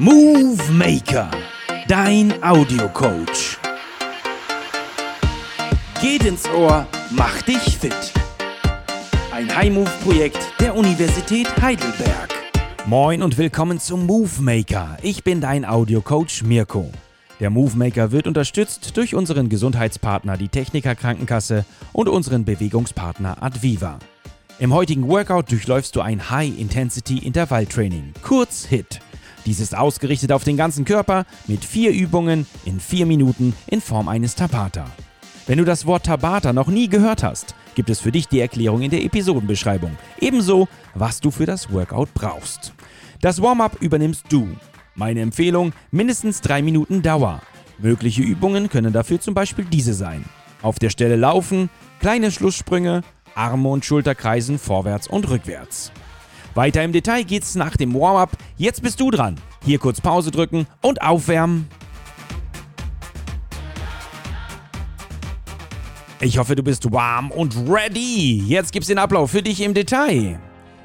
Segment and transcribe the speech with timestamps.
[0.00, 1.28] Movie Maker,
[1.88, 3.58] dein Audiocoach.
[6.00, 8.12] Geht ins Ohr, mach dich fit.
[9.32, 12.32] Ein High-Move-Projekt der Universität Heidelberg.
[12.86, 14.98] Moin und willkommen zum Movie Maker.
[15.02, 16.92] Ich bin dein Audiocoach Mirko.
[17.40, 23.98] Der Movie Maker wird unterstützt durch unseren Gesundheitspartner, die Techniker Krankenkasse und unseren Bewegungspartner Adviva.
[24.60, 29.00] Im heutigen Workout durchläufst du ein High-Intensity-Intervalltraining, kurz HIT.
[29.48, 34.06] Dies ist ausgerichtet auf den ganzen Körper mit vier Übungen in vier Minuten in Form
[34.06, 34.84] eines Tabata.
[35.46, 38.82] Wenn du das Wort Tabata noch nie gehört hast, gibt es für dich die Erklärung
[38.82, 39.96] in der Episodenbeschreibung.
[40.20, 42.74] Ebenso, was du für das Workout brauchst.
[43.22, 44.48] Das Warm-up übernimmst du.
[44.94, 47.40] Meine Empfehlung, mindestens drei Minuten Dauer.
[47.78, 50.26] Mögliche Übungen können dafür zum Beispiel diese sein.
[50.60, 51.70] Auf der Stelle laufen,
[52.00, 53.00] kleine Schlusssprünge,
[53.34, 55.90] Arme und Schulter kreisen vorwärts und rückwärts.
[56.58, 58.32] Weiter im Detail geht's nach dem Warm-up.
[58.56, 59.36] Jetzt bist du dran.
[59.64, 61.68] Hier kurz Pause drücken und aufwärmen.
[66.20, 68.42] Ich hoffe, du bist warm und ready.
[68.44, 70.40] Jetzt gibt's den Ablauf für dich im Detail.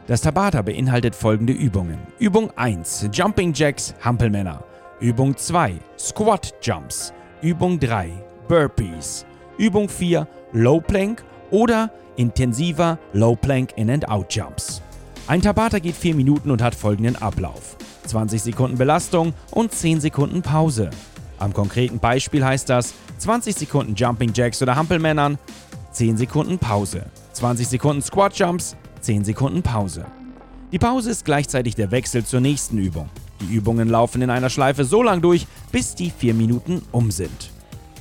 [0.06, 1.98] Das Tabata beinhaltet folgende Übungen.
[2.20, 4.64] Übung 1: Jumping Jacks, Hampelmänner.
[5.00, 7.12] Übung 2: Squat Jumps.
[7.42, 8.12] Übung 3:
[8.48, 9.26] Burpees.
[9.58, 14.83] Übung 4: Low Plank oder intensiver Low Plank In and Out Jumps.
[15.26, 17.78] Ein Tabata geht 4 Minuten und hat folgenden Ablauf.
[18.08, 20.90] 20 Sekunden Belastung und 10 Sekunden Pause.
[21.40, 25.38] Am konkreten Beispiel heißt das 20 Sekunden Jumping Jacks oder Hampelmännern,
[25.94, 27.06] 10 Sekunden Pause.
[27.32, 30.06] 20 Sekunden Squat Jumps, 10 Sekunden Pause.
[30.74, 33.10] Die Pause ist gleichzeitig der Wechsel zur nächsten Übung.
[33.40, 37.50] Die Übungen laufen in einer Schleife so lang durch, bis die 4 Minuten um sind.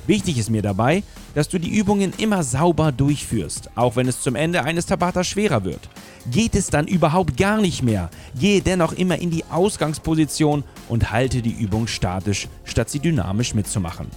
[0.07, 1.03] Wichtig ist mir dabei,
[1.35, 5.63] dass du die Übungen immer sauber durchführst, auch wenn es zum Ende eines Tabata schwerer
[5.63, 5.89] wird.
[6.31, 8.09] Geht es dann überhaupt gar nicht mehr,
[8.39, 14.07] gehe dennoch immer in die Ausgangsposition und halte die Übung statisch, statt sie dynamisch mitzumachen.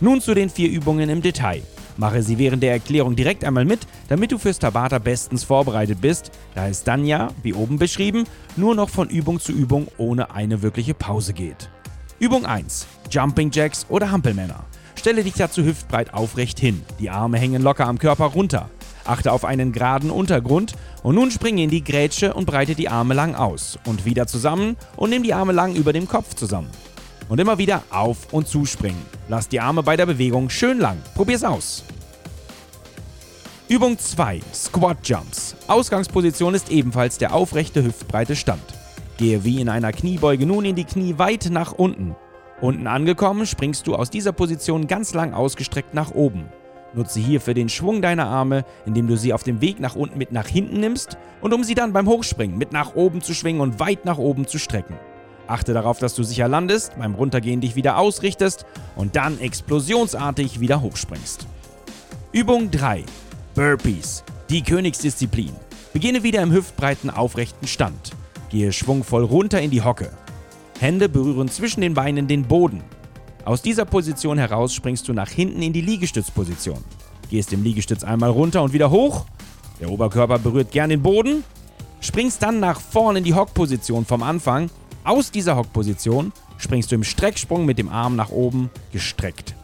[0.00, 1.62] Nun zu den vier Übungen im Detail.
[1.96, 6.30] Mache sie während der Erklärung direkt einmal mit, damit du fürs Tabata bestens vorbereitet bist,
[6.54, 10.62] da es dann ja, wie oben beschrieben, nur noch von Übung zu Übung ohne eine
[10.62, 11.68] wirkliche Pause geht.
[12.20, 12.86] Übung 1.
[13.10, 14.64] Jumping Jacks oder Hampelmänner.
[14.98, 16.82] Stelle dich dazu hüftbreit aufrecht hin.
[16.98, 18.68] Die Arme hängen locker am Körper runter.
[19.04, 20.72] Achte auf einen geraden Untergrund
[21.04, 23.78] und nun springe in die Grätsche und breite die Arme lang aus.
[23.86, 26.68] Und wieder zusammen und nimm die Arme lang über dem Kopf zusammen.
[27.28, 29.00] Und immer wieder auf und zuspringen.
[29.28, 30.98] Lass die Arme bei der Bewegung schön lang.
[31.14, 31.84] Probier's aus.
[33.68, 34.40] Übung 2.
[34.52, 35.54] Squat Jumps.
[35.68, 38.64] Ausgangsposition ist ebenfalls der aufrechte hüftbreite Stand.
[39.16, 42.16] Gehe wie in einer Kniebeuge nun in die Knie weit nach unten.
[42.60, 46.46] Unten angekommen springst du aus dieser Position ganz lang ausgestreckt nach oben.
[46.94, 50.32] Nutze hierfür den Schwung deiner Arme, indem du sie auf dem Weg nach unten mit
[50.32, 53.78] nach hinten nimmst und um sie dann beim Hochspringen mit nach oben zu schwingen und
[53.78, 54.96] weit nach oben zu strecken.
[55.46, 60.82] Achte darauf, dass du sicher landest, beim Runtergehen dich wieder ausrichtest und dann explosionsartig wieder
[60.82, 61.46] hochspringst.
[62.32, 63.04] Übung 3.
[63.54, 64.24] Burpees.
[64.50, 65.52] Die Königsdisziplin.
[65.92, 68.12] Beginne wieder im hüftbreiten aufrechten Stand.
[68.50, 70.10] Gehe schwungvoll runter in die Hocke.
[70.80, 72.82] Hände berühren zwischen den Beinen den Boden.
[73.44, 76.84] Aus dieser Position heraus springst du nach hinten in die Liegestützposition.
[77.30, 79.26] Gehst im Liegestütz einmal runter und wieder hoch.
[79.80, 81.44] Der Oberkörper berührt gern den Boden.
[82.00, 84.70] Springst dann nach vorn in die Hockposition vom Anfang.
[85.04, 89.54] Aus dieser Hockposition springst du im Strecksprung mit dem Arm nach oben gestreckt.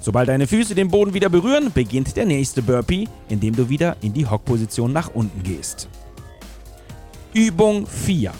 [0.00, 4.12] Sobald deine Füße den Boden wieder berühren, beginnt der nächste Burpee, indem du wieder in
[4.12, 5.88] die Hockposition nach unten gehst.
[7.32, 8.32] Übung 4.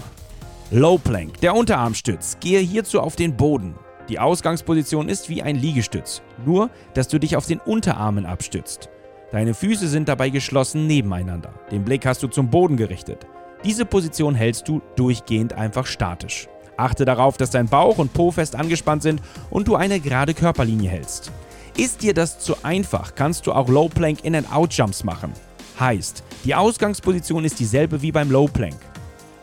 [0.75, 2.38] Low Plank, der Unterarmstütz.
[2.41, 3.75] Gehe hierzu auf den Boden.
[4.09, 8.88] Die Ausgangsposition ist wie ein Liegestütz, nur dass du dich auf den Unterarmen abstützt.
[9.32, 11.53] Deine Füße sind dabei geschlossen nebeneinander.
[11.71, 13.27] Den Blick hast du zum Boden gerichtet.
[13.65, 16.49] Diese Position hältst du durchgehend einfach statisch.
[16.78, 20.88] Achte darauf, dass dein Bauch und Po fest angespannt sind und du eine gerade Körperlinie
[20.88, 21.31] hältst.
[21.77, 25.34] Ist dir das zu einfach, kannst du auch Low Plank In and Out Jumps machen.
[25.78, 28.92] Heißt, die Ausgangsposition ist dieselbe wie beim Low Plank.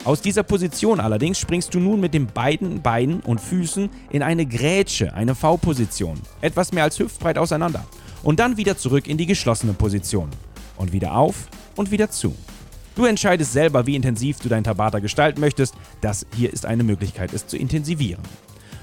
[0.05, 4.45] Aus dieser Position allerdings springst du nun mit den beiden Beinen und Füßen in eine
[4.45, 7.85] Grätsche, eine V-Position, etwas mehr als hüftbreit auseinander.
[8.23, 10.29] Und dann wieder zurück in die geschlossene Position.
[10.77, 12.33] Und wieder auf und wieder zu.
[12.95, 15.75] Du entscheidest selber, wie intensiv du dein Tabata gestalten möchtest.
[15.99, 18.23] Das hier ist eine Möglichkeit, es zu intensivieren.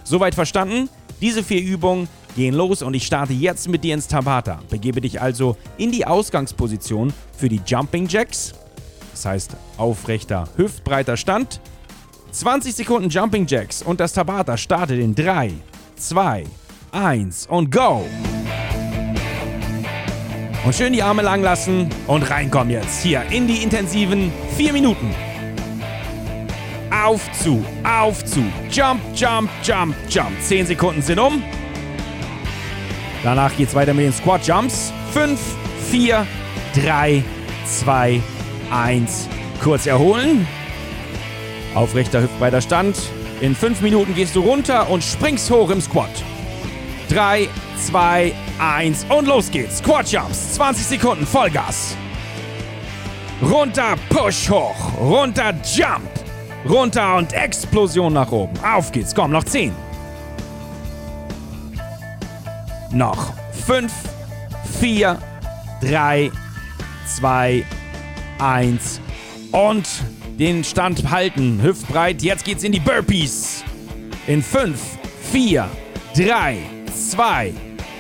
[0.05, 0.91] Soweit verstanden?
[1.23, 4.61] Diese vier Übungen gehen los und ich starte jetzt mit dir ins Tabata.
[4.69, 8.53] Begebe dich also in die Ausgangsposition für die Jumping Jacks,
[9.17, 11.61] das heißt aufrechter, hüftbreiter Stand.
[12.33, 15.53] 20 Sekunden Jumping Jacks und das Tabata startet in 3,
[15.97, 16.45] 2,
[16.93, 18.05] 1 und go!
[20.67, 25.15] Und schön die Arme lang lassen und reinkommen jetzt hier in die intensiven 4 Minuten.
[26.93, 28.45] auf, zu, auf, zu.
[28.71, 30.41] Jump, jump, jump, jump.
[30.43, 31.43] 10 Sekunden sind um.
[33.23, 34.93] Danach geht's weiter mit den Squat Jumps.
[35.13, 35.41] 5,
[35.91, 36.27] 4,
[36.75, 37.25] 3,
[37.65, 38.36] 2, 1.
[39.63, 40.47] Kurz erholen.
[41.75, 42.97] Aufrechter hüftbreiter Stand.
[43.41, 46.11] In 5 Minuten gehst du runter und springst hoch im Squat.
[47.11, 47.49] 3,
[47.87, 49.79] 2, 1 und los geht's.
[49.79, 50.55] Squat Jumps.
[50.55, 51.97] 20 Sekunden Vollgas.
[53.43, 54.99] Runter, push hoch.
[54.99, 56.09] Runter, jump.
[56.69, 58.59] Runter und Explosion nach oben.
[58.65, 59.15] Auf geht's.
[59.15, 59.73] Komm, noch 10.
[62.93, 63.35] Noch
[63.67, 63.93] 5,
[64.81, 65.19] 4,
[65.83, 66.31] 3,
[67.17, 67.86] 2, 1
[69.53, 69.87] und
[70.39, 71.61] den Stand halten.
[71.63, 72.23] Hüftbreit.
[72.23, 73.65] Jetzt geht's in die Burpees.
[74.27, 74.79] In 5,
[75.33, 75.69] 4,
[76.17, 76.59] 3,
[76.95, 77.53] 2,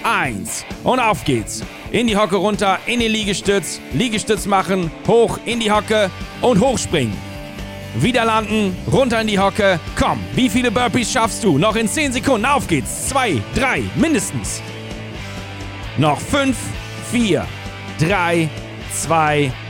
[0.02, 1.62] 1 und auf geht's.
[1.92, 6.10] In die Hocke runter, in den Liegestütz, Liegestütz machen, hoch in die Hocke
[6.42, 7.16] und hochspringen.
[7.98, 9.80] Wieder landen, runter in die Hocke.
[9.98, 11.56] Komm, wie viele Burpees schaffst du?
[11.56, 12.44] Noch in 10 Sekunden.
[12.44, 13.08] Auf geht's.
[13.08, 14.60] 2, 3, mindestens.
[15.96, 16.56] Noch 5,
[17.10, 17.46] 4,
[17.98, 18.50] 3,
[18.92, 19.65] 2, 1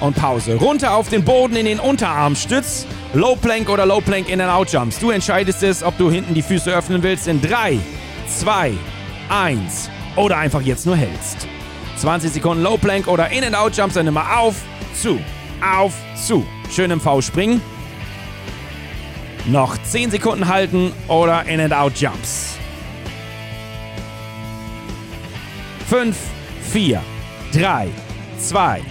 [0.00, 0.56] und Pause.
[0.56, 2.86] Runter auf den Boden in den Unterarmstütz.
[3.14, 4.98] Low Plank oder Low Plank in and Out Jumps.
[4.98, 7.78] Du entscheidest es, ob du hinten die Füße öffnen willst in 3,
[8.28, 8.72] 2,
[9.28, 11.48] 1 oder einfach jetzt nur hältst.
[11.98, 14.56] 20 Sekunden Low Plank oder In and Out Jumps, dann immer auf,
[14.94, 15.18] zu,
[15.60, 16.46] auf, zu.
[16.70, 17.60] Schön im V springen.
[19.46, 22.56] Noch 10 Sekunden halten oder In and Out Jumps.
[25.88, 26.16] 5,
[26.72, 27.00] 4,
[27.52, 27.88] 3,
[28.40, 28.82] 2,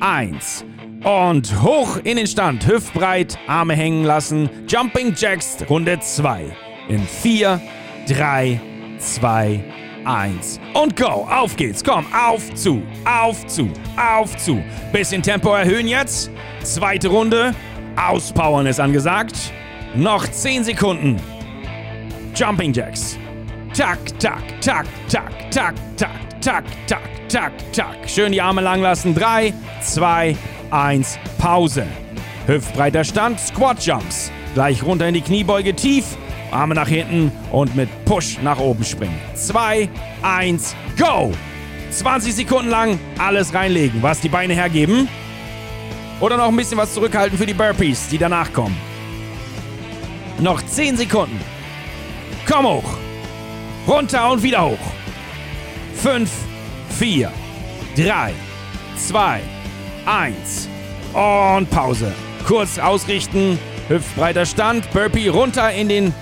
[0.00, 0.64] 1.
[1.04, 4.50] Und hoch in den Stand, hüftbreit, Arme hängen lassen.
[4.68, 6.44] Jumping Jacks, Runde 2.
[6.88, 7.60] In 4,
[8.08, 8.60] 3,
[8.98, 9.64] 2,
[10.04, 10.60] 1.
[10.74, 14.62] Und go, auf geht's, komm, auf zu, auf zu, auf zu.
[14.92, 16.30] Bisschen Tempo erhöhen jetzt.
[16.62, 17.54] Zweite Runde,
[17.96, 19.52] auspowern ist angesagt.
[19.94, 21.16] Noch 10 Sekunden.
[22.34, 23.18] Jumping Jacks.
[23.74, 27.96] Tak, tak, tak, tak, tak, tak, tak, tak, tak, tak.
[28.06, 29.14] Schön die Arme lang lassen.
[29.14, 29.52] 3,
[29.82, 30.36] 2,
[30.70, 31.86] 1, Pause.
[32.46, 34.32] Hüftbreiter Stand, Squat Jumps.
[34.54, 36.04] Gleich runter in die Kniebeuge tief,
[36.50, 39.18] Arme nach hinten und mit Push nach oben springen.
[39.34, 39.88] 2,
[40.22, 41.30] 1, go!
[41.90, 45.08] 20 Sekunden lang alles reinlegen, was die Beine hergeben.
[46.20, 48.76] Oder noch ein bisschen was zurückhalten für die Burpees, die danach kommen.
[50.38, 51.40] Noch 10 Sekunden.
[52.46, 52.98] Komm hoch.
[53.86, 54.99] Runter und wieder hoch.
[56.02, 56.30] 5,
[56.98, 57.30] 4,
[57.94, 58.32] 3,
[58.96, 59.40] 2,
[60.06, 60.68] 1
[61.12, 62.12] und Pause.
[62.46, 63.58] Kurz ausrichten,
[63.88, 66.14] hüftbreiter Stand, Burpee runter in, den,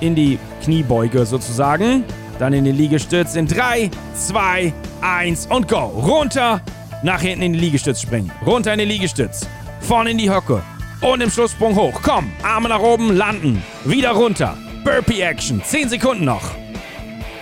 [0.00, 2.04] in die Kniebeuge sozusagen.
[2.38, 4.72] Dann in den Liegestütz in 3, 2,
[5.02, 5.76] 1 und go.
[5.78, 6.62] Runter,
[7.02, 8.32] nach hinten in den Liegestütz springen.
[8.46, 9.46] Runter in den Liegestütz.
[9.80, 10.62] Vorne in die Hocke.
[11.02, 12.00] Und im Schlusssprung hoch.
[12.02, 13.62] Komm, Arme nach oben, landen.
[13.84, 14.56] Wieder runter.
[14.84, 15.62] Burpee Action.
[15.62, 16.56] 10 Sekunden noch.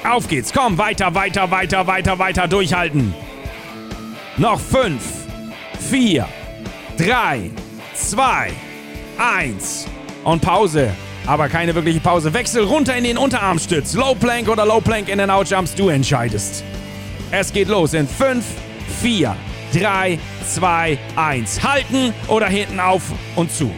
[0.08, 0.52] Auf geht's.
[0.52, 3.12] Komm, weiter, weiter, weiter, weiter, weiter durchhalten.
[4.36, 5.02] Noch 5,
[5.90, 6.28] 4,
[6.96, 7.50] 3,
[7.94, 8.52] 2,
[9.18, 9.86] 1
[10.22, 10.94] und Pause.
[11.26, 12.32] Aber keine wirkliche Pause.
[12.32, 13.94] Wechsel runter in den Unterarmstütz.
[13.94, 15.74] Low Plank oder Low Plank in den Out Jumps.
[15.74, 16.62] Du entscheidest.
[17.32, 18.44] Es geht los in 5,
[19.00, 19.34] 4,
[19.74, 20.18] 3,
[20.54, 21.62] 2, 1.
[21.64, 23.02] Halten oder hinten auf
[23.34, 23.72] und zu.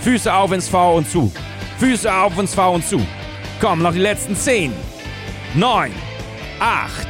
[0.00, 1.32] Füße auf ins V und zu.
[1.78, 3.00] Füße auf ins V und zu.
[3.60, 4.72] Komm, noch die letzten 10.
[5.54, 5.90] 9,
[6.60, 7.06] 8,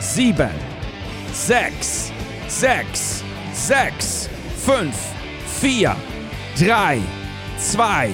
[0.00, 0.48] 7,
[1.32, 2.12] 6,
[2.48, 4.30] 6, 6,
[4.64, 4.94] 5,
[5.60, 5.96] 4,
[6.58, 7.00] 3,
[7.58, 8.10] 2,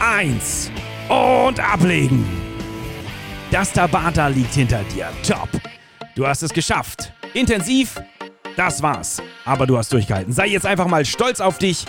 [0.00, 0.70] 1
[1.08, 2.26] und ablegen.
[3.52, 5.08] Das Tabata liegt hinter dir.
[5.26, 5.48] Top.
[6.16, 7.12] Du hast es geschafft.
[7.32, 8.02] Intensiv,
[8.56, 9.22] das war's.
[9.44, 10.32] Aber du hast durchgehalten.
[10.32, 11.84] Sei jetzt einfach mal stolz auf dich.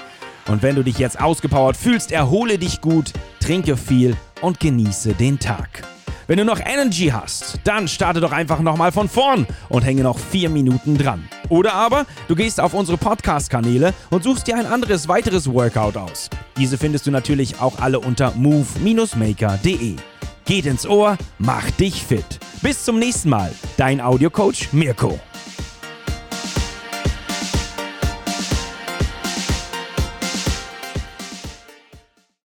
[0.48, 5.40] Und wenn du dich jetzt ausgepowert fühlst, erhole dich gut, trinke viel und genieße den
[5.40, 5.97] Tag.
[6.28, 10.20] Wenn du noch Energy hast, dann starte doch einfach nochmal von vorn und hänge noch
[10.20, 11.28] vier Minuten dran.
[11.48, 16.30] Oder aber du gehst auf unsere Podcast-Kanäle und suchst dir ein anderes weiteres Workout aus.
[16.58, 19.96] Diese findest du natürlich auch alle unter move-maker.de.
[20.44, 22.40] Geht ins Ohr, mach dich fit.
[22.62, 25.18] Bis zum nächsten Mal, dein Audiocoach Mirko.